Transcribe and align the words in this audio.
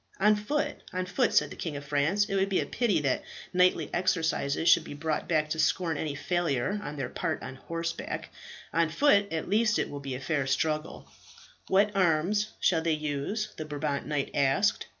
"On 0.19 0.35
foot, 0.35 0.77
on 0.93 1.05
foot," 1.05 1.31
said 1.31 1.51
the 1.51 1.55
King 1.55 1.75
of 1.77 1.85
France. 1.85 2.25
"It 2.27 2.33
would 2.33 2.49
be 2.49 2.59
a 2.59 2.65
pity 2.65 3.01
that 3.01 3.21
knightly 3.53 3.87
exercises 3.93 4.67
should 4.67 4.83
be 4.83 4.95
brought 4.95 5.29
to 5.29 5.59
scorn 5.59 5.93
by 5.93 6.01
any 6.01 6.15
failure 6.15 6.79
on 6.83 6.95
their 6.97 7.07
part 7.07 7.43
on 7.43 7.53
horseback. 7.57 8.29
On 8.73 8.89
foot 8.89 9.31
at 9.31 9.47
least 9.47 9.77
it 9.77 9.91
will 9.91 9.99
be 9.99 10.15
a 10.15 10.19
fair 10.19 10.47
struggle." 10.47 11.07
"What 11.67 11.95
arms 11.95 12.47
shall 12.59 12.81
they 12.81 12.93
use?" 12.93 13.49
the 13.57 13.65
Brabant 13.65 14.07
knight 14.07 14.31
asked. 14.33 14.87